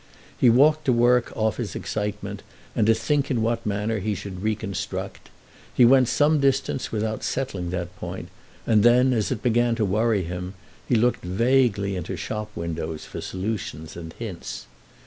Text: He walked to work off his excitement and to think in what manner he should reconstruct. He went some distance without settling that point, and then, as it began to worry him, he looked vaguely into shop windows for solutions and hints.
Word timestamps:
He 0.35 0.49
walked 0.49 0.85
to 0.85 0.91
work 0.93 1.31
off 1.37 1.57
his 1.57 1.75
excitement 1.75 2.41
and 2.75 2.87
to 2.87 2.95
think 2.95 3.29
in 3.29 3.43
what 3.43 3.63
manner 3.67 3.99
he 3.99 4.15
should 4.15 4.41
reconstruct. 4.41 5.29
He 5.71 5.85
went 5.85 6.07
some 6.07 6.39
distance 6.39 6.91
without 6.91 7.23
settling 7.23 7.69
that 7.69 7.95
point, 7.99 8.29
and 8.65 8.81
then, 8.81 9.13
as 9.13 9.29
it 9.31 9.43
began 9.43 9.75
to 9.75 9.85
worry 9.85 10.23
him, 10.23 10.55
he 10.89 10.95
looked 10.95 11.23
vaguely 11.23 11.95
into 11.95 12.15
shop 12.17 12.49
windows 12.55 13.05
for 13.05 13.21
solutions 13.21 13.95
and 13.95 14.13
hints. 14.13 14.65